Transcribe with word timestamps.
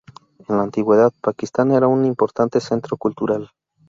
En 0.49 0.57
la 0.57 0.63
antigüedad, 0.63 1.13
Pakistán 1.21 1.69
era 1.73 1.87
un 1.87 2.05
importante 2.05 2.59
centro 2.59 2.97
cultural. 2.97 3.51